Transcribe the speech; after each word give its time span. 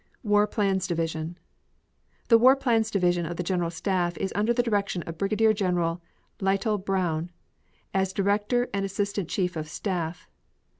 WAR 0.23 0.47
PLANS 0.47 0.87
DIVISION 0.87 1.37
The 2.29 2.39
War 2.39 2.55
Plans 2.55 2.89
Division 2.89 3.27
of 3.27 3.37
the 3.37 3.43
General 3.43 3.69
Staff 3.69 4.17
is 4.17 4.33
under 4.35 4.51
the 4.51 4.63
direction 4.63 5.03
of 5.03 5.19
Brigadier 5.19 5.53
General 5.53 6.01
Lytle 6.39 6.79
Brown, 6.79 7.29
as 7.93 8.11
Director 8.11 8.67
and 8.73 8.83
Assistant 8.83 9.29
Chief 9.29 9.55
of 9.55 9.69
Staff. 9.69 10.27